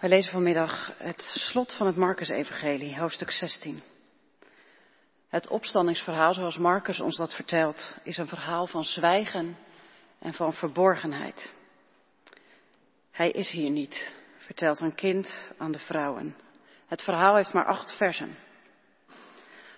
[0.00, 3.82] Wij lezen vanmiddag het slot van het Marcus-evangelie, hoofdstuk 16.
[5.28, 9.56] Het opstandingsverhaal, zoals Marcus ons dat vertelt, is een verhaal van zwijgen
[10.18, 11.52] en van verborgenheid.
[13.10, 16.36] Hij is hier niet, vertelt een kind aan de vrouwen.
[16.86, 18.36] Het verhaal heeft maar acht versen.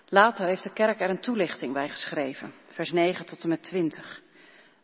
[0.09, 4.21] Later heeft de kerk er een toelichting bij geschreven, vers 9 tot en met 20.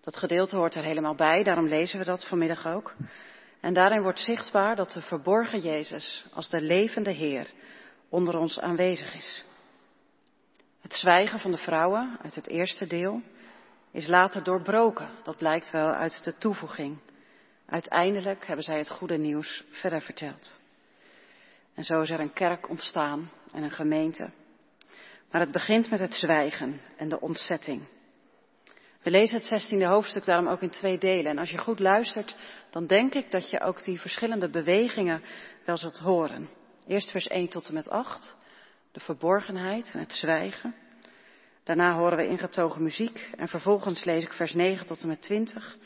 [0.01, 2.95] Dat gedeelte hoort er helemaal bij, daarom lezen we dat vanmiddag ook.
[3.59, 7.51] En daarin wordt zichtbaar dat de verborgen Jezus als de levende Heer
[8.09, 9.45] onder ons aanwezig is.
[10.81, 13.21] Het zwijgen van de vrouwen uit het eerste deel
[13.91, 15.09] is later doorbroken.
[15.23, 16.97] Dat blijkt wel uit de toevoeging.
[17.65, 20.59] Uiteindelijk hebben zij het goede nieuws verder verteld.
[21.73, 24.29] En zo is er een kerk ontstaan en een gemeente.
[25.31, 27.87] Maar het begint met het zwijgen en de ontzetting.
[29.03, 31.31] We lezen het zestiende hoofdstuk daarom ook in twee delen.
[31.31, 32.35] En als je goed luistert,
[32.69, 35.21] dan denk ik dat je ook die verschillende bewegingen
[35.65, 36.49] wel zult horen.
[36.87, 38.35] Eerst vers 1 tot en met 8,
[38.91, 40.75] de verborgenheid en het zwijgen.
[41.63, 45.77] Daarna horen we ingetogen muziek en vervolgens lees ik vers 9 tot en met 20.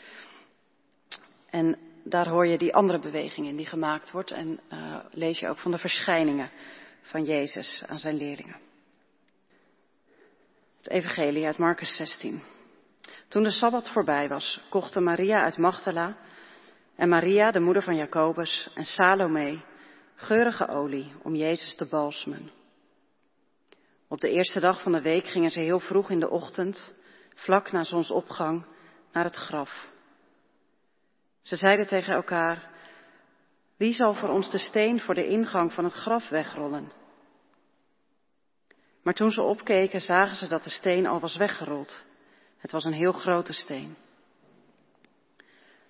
[1.49, 5.49] En daar hoor je die andere beweging in die gemaakt wordt en uh, lees je
[5.49, 6.51] ook van de verschijningen
[7.01, 8.59] van Jezus aan zijn leerlingen.
[10.77, 12.52] Het Evangelie uit Marcus 16.
[13.33, 16.15] Toen de Sabbat voorbij was, kochten Maria uit Magdala
[16.95, 19.61] en Maria, de moeder van Jacobus, en Salome
[20.15, 22.51] geurige olie om Jezus te balsemen.
[24.07, 27.03] Op de eerste dag van de week gingen ze heel vroeg in de ochtend,
[27.35, 28.65] vlak na zonsopgang,
[29.11, 29.87] naar het graf.
[31.41, 32.69] Ze zeiden tegen elkaar,
[33.77, 36.91] wie zal voor ons de steen voor de ingang van het graf wegrollen?
[39.03, 42.11] Maar toen ze opkeken, zagen ze dat de steen al was weggerold.
[42.63, 43.95] Het was een heel grote steen.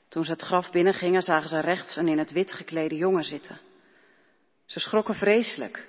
[0.08, 3.60] Toen ze het graf binnengingen, zagen ze rechts een in het wit geklede jongen zitten.
[4.66, 5.88] Ze schrokken vreselijk,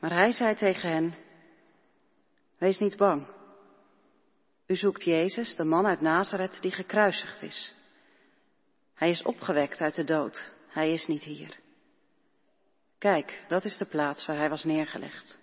[0.00, 1.14] maar hij zei tegen hen,
[2.58, 3.26] wees niet bang.
[4.66, 7.74] U zoekt Jezus, de man uit Nazareth die gekruisigd is.
[8.94, 10.52] Hij is opgewekt uit de dood.
[10.68, 11.58] Hij is niet hier.
[12.98, 15.38] Kijk, dat is de plaats waar hij was neergelegd.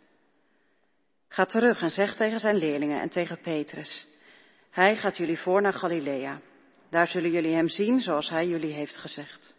[1.27, 4.13] Ga terug en zeg tegen zijn leerlingen en tegen Petrus,
[4.75, 6.39] hij gaat jullie voor naar Galilea.
[6.89, 9.55] Daar zullen jullie hem zien zoals hij jullie heeft gezegd.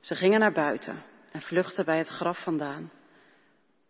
[0.00, 1.02] Ze gingen naar buiten
[1.32, 2.92] en vluchtten bij het graf vandaan,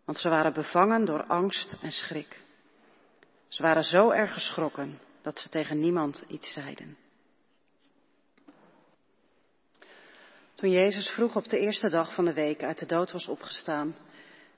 [0.05, 2.41] want ze waren bevangen door angst en schrik.
[3.47, 6.97] Ze waren zo erg geschrokken dat ze tegen niemand iets zeiden.
[10.53, 13.95] Toen Jezus vroeg op de eerste dag van de week uit de dood was opgestaan,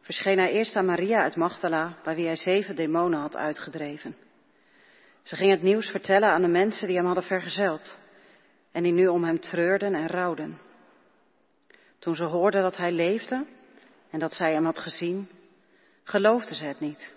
[0.01, 4.27] verscheen hij eerst aan Maria uit Magdala, bij wie hij zeven demonen had uitgedreven.
[5.23, 7.99] Ze ging het nieuws vertellen aan de mensen die hem hadden vergezeld
[8.71, 10.59] en die nu om hem treurden en rouwden.
[11.99, 13.45] Toen ze hoorden dat hij leefde
[14.09, 15.29] en dat zij hem had gezien,
[16.03, 17.13] geloofden ze het niet.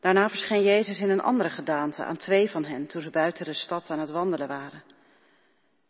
[0.00, 3.54] Daarna verscheen Jezus in een andere gedaante aan twee van hen toen ze buiten de
[3.54, 4.82] stad aan het wandelen waren.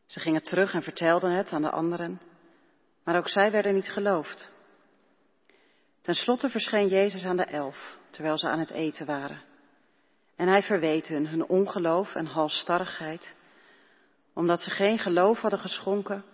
[0.06, 2.20] Ze gingen terug en vertelden het aan de anderen,
[3.04, 4.52] maar ook zij werden niet geloofd.
[6.00, 9.49] Ten slotte verscheen Jezus aan de elf, terwijl ze aan het eten waren.
[10.40, 13.34] En hij verweet hun hun ongeloof en halsstarrigheid,
[14.34, 16.24] omdat ze geen geloof hadden geschonken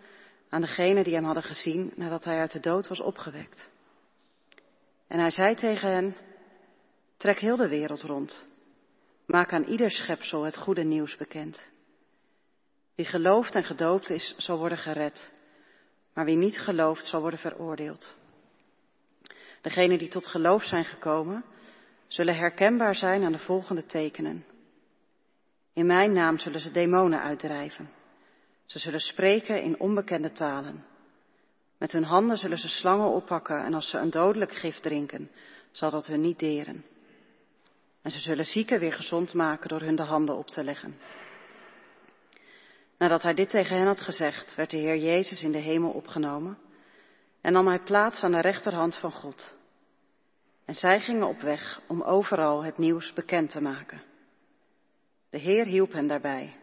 [0.48, 3.70] aan degene die hem hadden gezien nadat hij uit de dood was opgewekt.
[5.08, 6.16] En hij zei tegen hen,
[7.16, 8.44] trek heel de wereld rond,
[9.24, 11.70] maak aan ieder schepsel het goede nieuws bekend.
[12.94, 15.32] Wie gelooft en gedoopt is, zal worden gered,
[16.14, 18.16] maar wie niet gelooft, zal worden veroordeeld.
[19.60, 21.44] Degenen die tot geloof zijn gekomen,
[22.08, 24.44] zullen herkenbaar zijn aan de volgende tekenen.
[25.72, 27.90] In mijn naam zullen ze demonen uitdrijven.
[28.64, 30.84] Ze zullen spreken in onbekende talen.
[31.78, 35.30] Met hun handen zullen ze slangen oppakken en als ze een dodelijk gif drinken,
[35.70, 36.84] zal dat hun niet deren.
[38.02, 40.98] En ze zullen zieken weer gezond maken door hun de handen op te leggen.
[42.98, 46.58] Nadat hij dit tegen hen had gezegd, werd de Heer Jezus in de hemel opgenomen
[47.40, 49.55] en nam hij plaats aan de rechterhand van God.
[50.66, 54.02] En zij gingen op weg om overal het nieuws bekend te maken.
[55.30, 56.56] De Heer hielp hen daarbij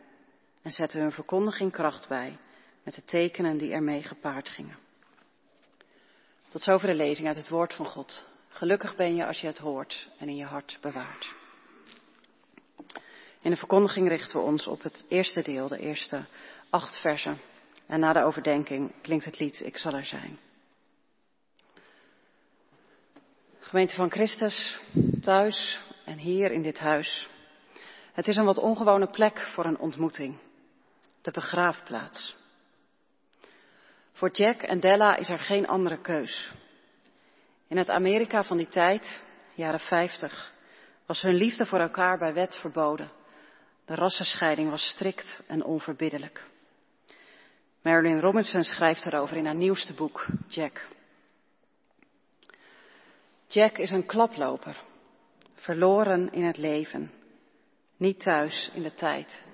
[0.61, 2.37] en zette hun verkondiging kracht bij
[2.83, 4.77] met de tekenen die ermee gepaard gingen.
[6.47, 8.25] Tot zover de lezing uit het woord van God.
[8.47, 11.35] Gelukkig ben je als je het hoort en in je hart bewaart.
[13.41, 16.25] In de verkondiging richten we ons op het eerste deel, de eerste
[16.69, 17.37] acht versen.
[17.85, 20.39] En na de overdenking klinkt het lied Ik zal er zijn.
[23.73, 24.77] Gemeente van Christus,
[25.21, 27.27] thuis en hier in dit huis.
[28.11, 30.37] Het is een wat ongewone plek voor een ontmoeting.
[31.21, 32.35] De begraafplaats.
[34.11, 36.51] Voor Jack en Della is er geen andere keus.
[37.67, 39.23] In het Amerika van die tijd,
[39.53, 40.53] jaren 50,
[41.05, 43.09] was hun liefde voor elkaar bij wet verboden.
[43.85, 46.43] De rassenscheiding was strikt en onverbiddelijk.
[47.81, 50.87] Marilyn Robinson schrijft erover in haar nieuwste boek, Jack.
[53.53, 54.77] Jack is een klaploper,
[55.55, 57.11] verloren in het leven,
[57.97, 59.45] niet thuis in de tijd.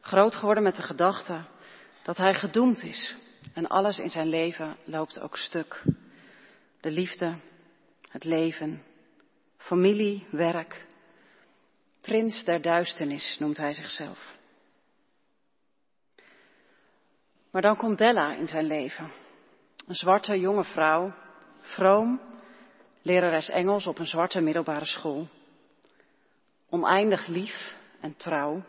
[0.00, 1.44] Groot geworden met de gedachte
[2.02, 3.16] dat hij gedoemd is
[3.54, 5.82] en alles in zijn leven loopt ook stuk.
[6.80, 7.34] De liefde,
[8.08, 8.82] het leven,
[9.56, 10.86] familie, werk.
[12.00, 14.36] Prins der duisternis noemt hij zichzelf.
[17.50, 19.10] Maar dan komt Della in zijn leven.
[19.86, 21.14] Een zwarte jonge vrouw,
[21.58, 22.20] vroom,
[23.08, 25.28] lerares Engels op een zwarte middelbare school.
[26.68, 28.62] Oneindig lief en trouw.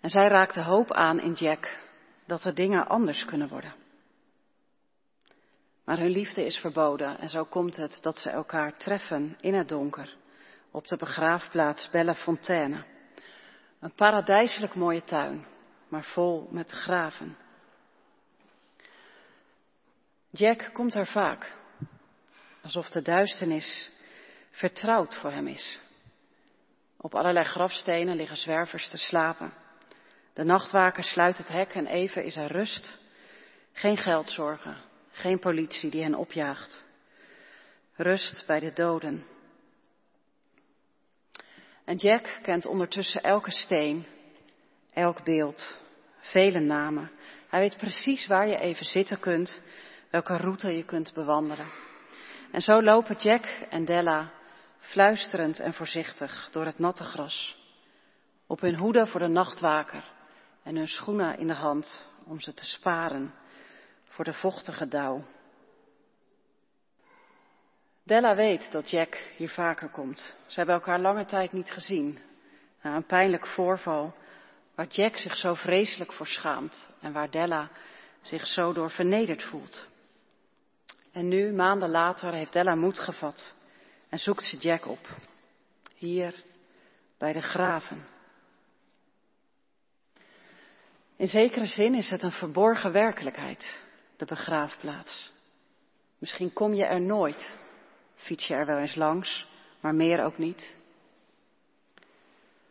[0.00, 1.78] En zij raakt de hoop aan in Jack
[2.26, 3.74] dat er dingen anders kunnen worden.
[5.84, 9.68] Maar hun liefde is verboden en zo komt het dat ze elkaar treffen in het
[9.68, 10.16] donker
[10.70, 12.84] op de begraafplaats Belle Fontaine.
[13.80, 15.46] Een paradijselijk mooie tuin,
[15.88, 17.36] maar vol met graven.
[20.30, 21.52] Jack komt er vaak,
[22.66, 23.90] alsof de duisternis
[24.50, 25.80] vertrouwd voor hem is.
[26.96, 29.52] Op allerlei grafstenen liggen zwervers te slapen.
[30.34, 32.98] De nachtwaker sluit het hek en even is er rust.
[33.72, 34.76] Geen geldzorgen,
[35.10, 36.84] geen politie die hen opjaagt.
[37.94, 39.26] Rust bij de doden.
[41.84, 44.06] En Jack kent ondertussen elke steen,
[44.92, 45.78] elk beeld,
[46.20, 47.10] vele namen.
[47.48, 49.62] Hij weet precies waar je even zitten kunt,
[50.10, 51.84] welke route je kunt bewandelen.
[52.50, 54.30] En zo lopen Jack en Della
[54.78, 57.58] fluisterend en voorzichtig door het natte gras.
[58.46, 60.04] Op hun hoede voor de nachtwaker
[60.62, 63.34] en hun schoenen in de hand om ze te sparen
[64.04, 65.24] voor de vochtige dauw.
[68.02, 70.36] Della weet dat Jack hier vaker komt.
[70.46, 72.18] Ze hebben elkaar lange tijd niet gezien.
[72.82, 74.14] Na een pijnlijk voorval
[74.74, 77.68] waar Jack zich zo vreselijk voor schaamt en waar Della
[78.20, 79.86] zich zo door vernederd voelt.
[81.16, 83.54] En nu, maanden later, heeft Della moed gevat
[84.08, 85.08] en zoekt ze Jack op.
[85.94, 86.42] Hier
[87.18, 88.06] bij de graven.
[91.16, 93.82] In zekere zin is het een verborgen werkelijkheid,
[94.16, 95.32] de begraafplaats.
[96.18, 97.58] Misschien kom je er nooit,
[98.14, 99.46] fiets je er wel eens langs,
[99.80, 100.76] maar meer ook niet.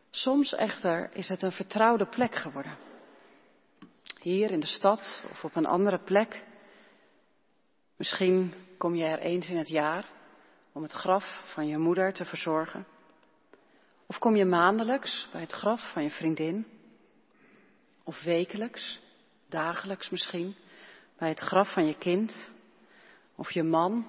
[0.10, 2.78] Soms echter is het een vertrouwde plek geworden.
[4.20, 6.44] Hier in de stad of op een andere plek.
[7.98, 10.10] Misschien kom je er eens in het jaar
[10.72, 12.88] om het graf van je moeder te verzorgen.
[14.06, 16.68] Of kom je maandelijks bij het graf van je vriendin.
[18.04, 19.00] Of wekelijks,
[19.50, 20.56] dagelijks misschien,
[21.18, 22.54] bij het graf van je kind.
[23.36, 24.08] Of je man,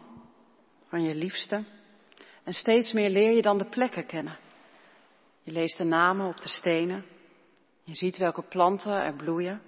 [0.89, 1.65] van je liefste.
[2.45, 4.39] En steeds meer leer je dan de plekken kennen.
[5.43, 7.05] Je leest de namen op de stenen.
[7.85, 9.63] Je ziet welke planten er bloeien.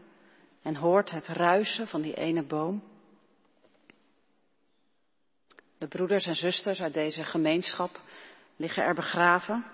[0.63, 2.83] En hoort het ruisen van die ene boom.
[5.79, 8.01] De broeders en zusters uit deze gemeenschap
[8.57, 9.67] liggen er begraven.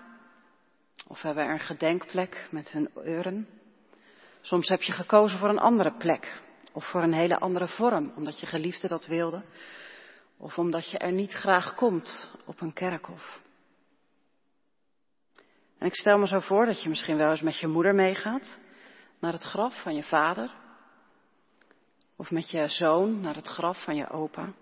[1.07, 3.47] Of hebben er een gedenkplek met hun urn.
[4.41, 6.41] Soms heb je gekozen voor een andere plek.
[6.73, 9.43] Of voor een hele andere vorm, omdat je geliefde dat wilde.
[10.37, 13.41] Of omdat je er niet graag komt op een kerkhof.
[15.77, 18.59] En ik stel me zo voor dat je misschien wel eens met je moeder meegaat
[19.19, 20.53] naar het graf van je vader.
[22.15, 24.53] Of met je zoon naar het graf van je opa.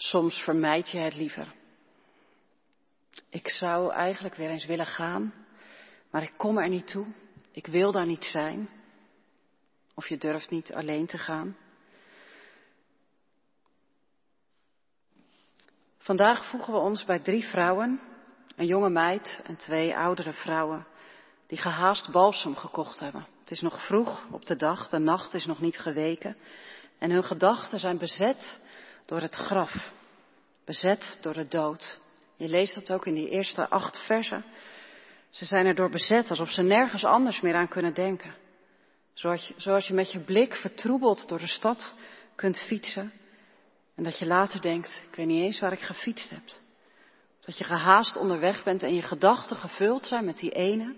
[0.00, 1.54] Soms vermijd je het liever.
[3.30, 5.34] Ik zou eigenlijk weer eens willen gaan,
[6.10, 7.06] maar ik kom er niet toe.
[7.52, 8.70] Ik wil daar niet zijn.
[9.94, 11.56] Of je durft niet alleen te gaan.
[15.98, 18.00] Vandaag voegen we ons bij drie vrouwen,
[18.56, 20.86] een jonge meid en twee oudere vrouwen,
[21.46, 23.26] die gehaast balsem gekocht hebben.
[23.40, 26.36] Het is nog vroeg op de dag, de nacht is nog niet geweken
[26.98, 28.60] en hun gedachten zijn bezet
[29.08, 29.92] door het graf,
[30.64, 32.00] bezet door de dood.
[32.36, 34.44] Je leest dat ook in die eerste acht versen.
[35.30, 38.34] Ze zijn erdoor bezet alsof ze nergens anders meer aan kunnen denken.
[39.12, 41.94] Zoals je, zoals je met je blik vertroebeld door de stad
[42.34, 43.12] kunt fietsen
[43.94, 46.44] en dat je later denkt, ik weet niet eens waar ik gefietst heb.
[47.40, 50.94] Dat je gehaast onderweg bent en je gedachten gevuld zijn met die ene,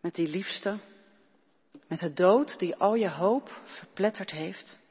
[0.00, 0.76] met die liefste,
[1.86, 4.82] met de dood die al je hoop verpletterd heeft.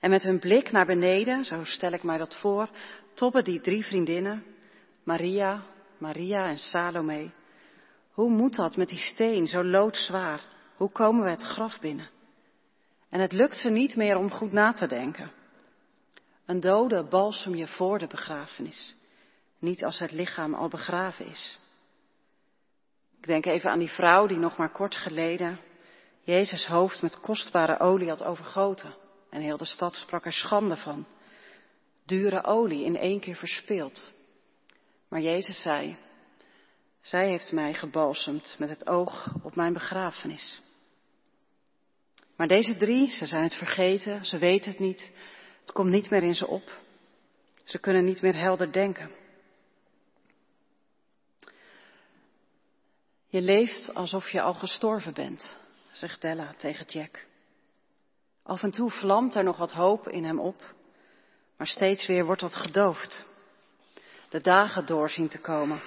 [0.00, 2.68] En met hun blik naar beneden, zo stel ik mij dat voor,
[3.14, 4.44] toppen die drie vriendinnen,
[5.02, 5.62] Maria,
[5.98, 7.30] Maria en Salome.
[8.10, 10.40] Hoe moet dat met die steen zo loodzwaar
[10.76, 12.10] Hoe komen we het graf binnen?
[13.10, 15.30] En het lukt ze niet meer om goed na te denken.
[16.46, 18.94] Een dode balsem je voor de begrafenis,
[19.58, 21.58] niet als het lichaam al begraven is.
[23.18, 25.58] Ik denk even aan die vrouw die nog maar kort geleden
[26.26, 28.94] Jezus hoofd met kostbare olie had overgoten.
[29.36, 31.06] En heel de stad sprak er schande van.
[32.06, 34.12] Dure olie in één keer verspild.
[35.08, 35.96] Maar Jezus zei,
[37.00, 40.60] zij heeft mij gebalsemd met het oog op mijn begrafenis.
[42.36, 45.12] Maar deze drie, ze zijn het vergeten, ze weten het niet,
[45.60, 46.80] het komt niet meer in ze op.
[47.64, 49.10] Ze kunnen niet meer helder denken.
[53.26, 55.60] Je leeft alsof je al gestorven bent,
[55.92, 57.26] zegt Della tegen Jack.
[58.46, 60.74] Af en toe vlamt er nog wat hoop in hem op,
[61.56, 63.26] maar steeds weer wordt dat gedoofd.
[64.28, 65.80] De dagen door zien te komen,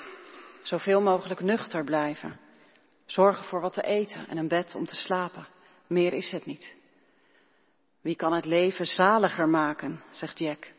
[0.63, 2.39] zoveel mogelijk nuchter blijven,
[3.05, 5.47] zorgen voor wat te eten en een bed om te slapen.
[5.87, 6.75] Meer is het niet.
[8.01, 10.71] Wie kan het leven zaliger maken, zegt Jack.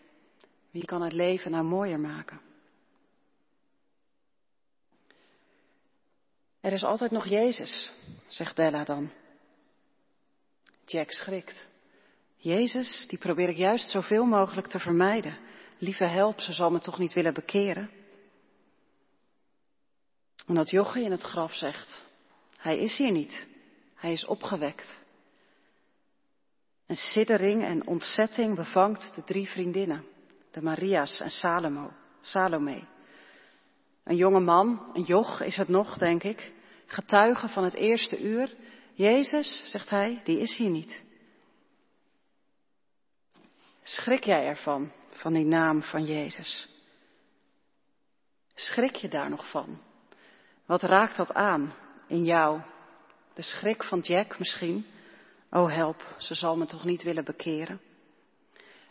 [0.71, 2.41] Wie kan het leven nou mooier maken?
[6.61, 7.93] Er is altijd nog Jezus,
[8.27, 9.11] zegt Della dan.
[10.85, 11.69] Jack schrikt.
[12.43, 15.39] Jezus, die probeer ik juist zoveel mogelijk te vermijden.
[15.79, 17.91] Lieve help, ze zal me toch niet willen bekeren.
[20.47, 22.07] En dat jochie in het graf zegt,
[22.57, 23.47] hij is hier niet.
[23.95, 25.05] Hij is opgewekt.
[26.87, 30.05] Een siddering en ontzetting bevangt de drie vriendinnen,
[30.51, 32.85] de Maria's en Salomo, Salome.
[34.05, 36.53] Een jonge man, een joch is het nog, denk ik,
[36.87, 38.55] getuige van het eerste uur.
[38.95, 41.03] Jezus, zegt hij, die is hier niet.
[43.83, 46.69] Schrik jij ervan, van die naam van Jezus?
[48.55, 49.81] Schrik je daar nog van?
[50.67, 51.75] Wat raakt dat aan
[52.07, 52.61] in jou?
[53.35, 54.87] De schrik van Jack misschien?
[55.51, 57.81] Oh help, ze zal me toch niet willen bekeren?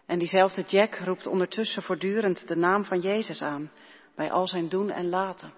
[0.05, 3.72] En diezelfde Jack roept ondertussen voortdurend de naam van Jezus aan,
[4.15, 5.53] bij al zijn doen en laten.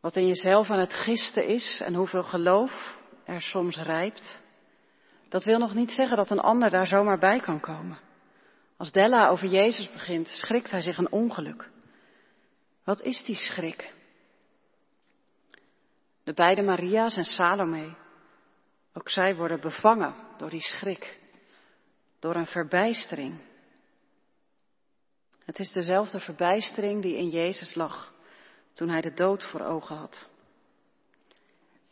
[0.00, 4.42] Wat in jezelf aan het gisten is en hoeveel geloof er soms rijpt,
[5.28, 7.98] dat wil nog niet zeggen dat een ander daar zomaar bij kan komen.
[8.76, 11.70] Als Della over Jezus begint, schrikt hij zich een ongeluk.
[12.84, 13.94] Wat is die schrik?
[16.24, 17.94] De beide Maria's en Salome,
[18.92, 21.18] ook zij worden bevangen door die schrik,
[22.18, 23.40] door een verbijstering.
[25.44, 28.12] Het is dezelfde verbijstering die in Jezus lag
[28.72, 30.28] toen hij de dood voor ogen had.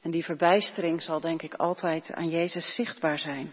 [0.00, 3.52] En die verbijstering zal denk ik altijd aan Jezus zichtbaar zijn.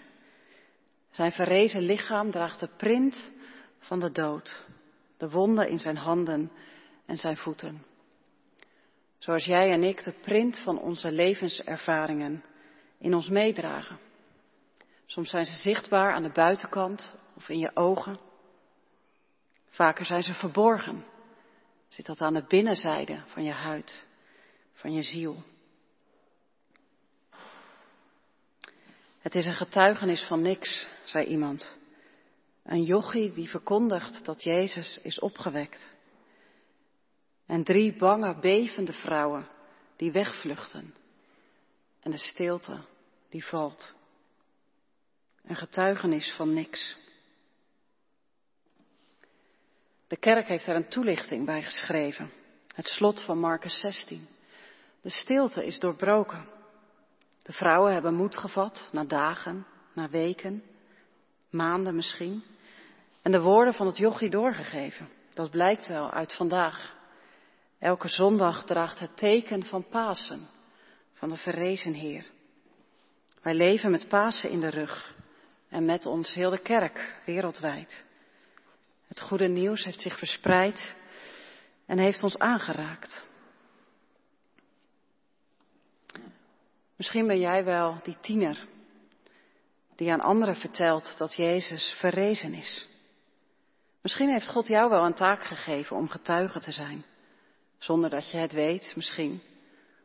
[1.12, 3.31] Zijn verrezen lichaam draagt de print
[3.79, 4.65] van de dood,
[5.17, 6.51] de wonden in zijn handen
[7.05, 7.85] en zijn voeten.
[9.17, 12.43] Zoals jij en ik de print van onze levenservaringen
[12.97, 14.00] in ons meedragen.
[15.05, 18.19] Soms zijn ze zichtbaar aan de buitenkant of in je ogen.
[19.69, 21.05] Vaker zijn ze verborgen.
[21.88, 24.07] Zit dat aan de binnenzijde van je huid,
[24.73, 25.43] van je ziel.
[29.23, 31.75] Het is een getuigenis van niks, zei iemand.
[32.63, 35.95] Een jochie die verkondigt dat Jezus is opgewekt.
[37.45, 39.47] En drie bange, bevende vrouwen
[39.95, 40.95] die wegvluchten.
[41.99, 42.79] En de stilte
[43.29, 43.93] die valt.
[45.43, 46.95] Een getuigenis van niks.
[50.07, 52.31] De kerk heeft daar een toelichting bij geschreven.
[52.75, 54.27] Het slot van Marcus 16.
[55.01, 56.47] De stilte is doorbroken.
[57.43, 60.63] De vrouwen hebben moed gevat na dagen, na weken,
[61.50, 62.43] maanden misschien.
[63.21, 65.09] En de woorden van het jochie doorgegeven.
[65.33, 66.95] Dat blijkt wel uit vandaag.
[67.79, 70.47] Elke zondag draagt het teken van Pasen,
[71.13, 72.25] van de verrezen Heer.
[73.41, 75.15] Wij leven met Pasen in de rug
[75.69, 78.05] en met ons heel de kerk wereldwijd.
[79.07, 80.95] Het goede nieuws heeft zich verspreid
[81.85, 83.25] en heeft ons aangeraakt.
[86.95, 88.67] Misschien ben jij wel die tiener
[89.95, 92.88] die aan anderen vertelt dat Jezus verrezen is.
[94.01, 97.05] Misschien heeft God jou wel een taak gegeven om getuige te zijn,
[97.77, 99.41] zonder dat je het weet, misschien.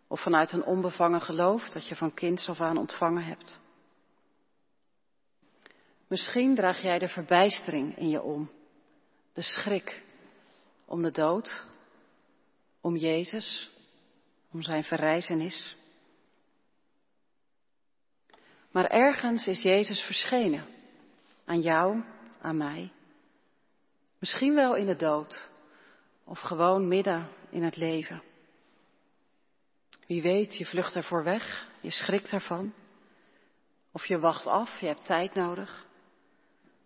[0.09, 3.61] Of vanuit een onbevangen geloof dat je van kinds af aan ontvangen hebt.
[6.07, 8.50] Misschien draag jij de verbijstering in je om,
[9.33, 10.02] de schrik
[10.85, 11.64] om de dood,
[12.80, 13.71] om Jezus,
[14.52, 15.76] om zijn verrijzenis.
[18.78, 20.64] Maar ergens is Jezus verschenen.
[21.44, 22.04] Aan jou,
[22.40, 22.92] aan mij.
[24.18, 25.50] Misschien wel in de dood.
[26.25, 28.23] Of gewoon midden in het leven.
[30.06, 32.75] Wie weet, je vlucht ervoor weg, je schrikt ervan.
[33.92, 35.87] Of je wacht af, je hebt tijd nodig.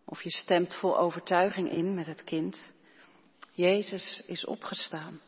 [0.05, 2.73] Of je stemt vol overtuiging in met het kind.
[3.51, 5.21] Jezus is opgestaan.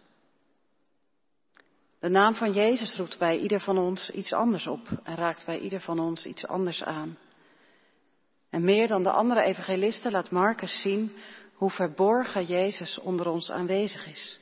[2.04, 5.58] De naam van Jezus roept bij ieder van ons iets anders op en raakt bij
[5.58, 7.18] ieder van ons iets anders aan.
[8.50, 11.12] En meer dan de andere evangelisten laat Marcus zien
[11.54, 14.38] hoe verborgen Jezus onder ons aanwezig is.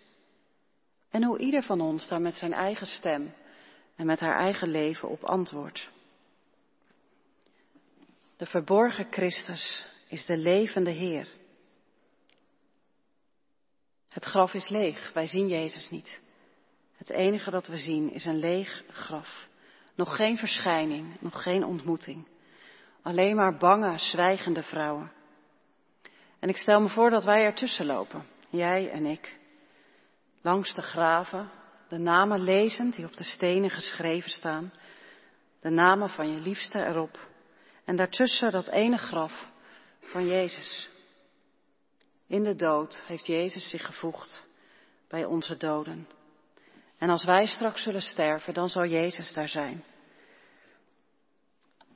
[1.11, 3.35] En hoe ieder van ons daar met zijn eigen stem
[3.97, 5.91] en met haar eigen leven op antwoordt.
[8.37, 11.29] De verborgen Christus is de levende Heer.
[14.09, 16.21] Het graf is leeg, wij zien Jezus niet.
[17.03, 19.47] Het enige dat we zien is een leeg graf.
[19.95, 22.27] Nog geen verschijning, nog geen ontmoeting.
[23.03, 25.13] Alleen maar bange, zwijgende vrouwen.
[26.39, 29.39] En ik stel me voor dat wij ertussen lopen, jij en ik.
[30.43, 31.51] Langs de graven,
[31.89, 34.73] de namen lezend die op de stenen geschreven staan.
[35.61, 37.29] De namen van je liefste erop.
[37.85, 39.49] En daartussen dat ene graf
[40.01, 40.89] van Jezus.
[42.27, 44.49] In de dood heeft Jezus zich gevoegd
[45.09, 46.09] bij onze doden.
[47.03, 49.85] En als wij straks zullen sterven, dan zal Jezus daar zijn.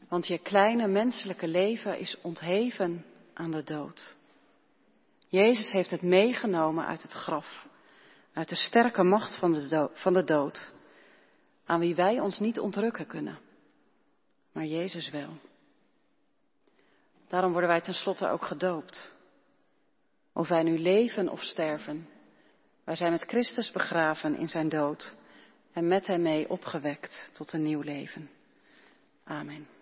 [0.09, 4.15] Want je kleine menselijke leven is ontheven aan de dood.
[5.29, 7.67] Jezus heeft het meegenomen uit het graf,
[8.33, 10.73] uit de sterke macht van de, dood, van de dood,
[11.65, 13.39] aan wie wij ons niet ontrukken kunnen,
[14.53, 15.31] maar Jezus wel.
[17.29, 19.11] Daarom worden wij tenslotte ook gedoopt.
[20.33, 22.09] Of wij nu leven of sterven,
[22.87, 25.15] wij zijn met Christus begraven in zijn dood
[25.73, 28.31] en met hem mee opgewekt tot een nieuw leven.
[29.25, 29.76] Amen.